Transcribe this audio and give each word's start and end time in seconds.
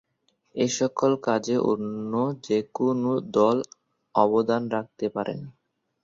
এসকল 0.55 1.11
কাজে 1.25 1.55
অন্য 1.71 2.13
যেকোনো 2.43 3.11
দল 3.35 3.57
অবদান 4.15 4.61
রাখতে 4.69 5.05
পারেন। 5.15 5.39